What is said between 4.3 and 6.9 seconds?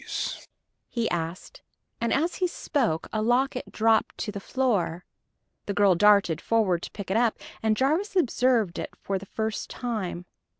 the floor. The girl darted forward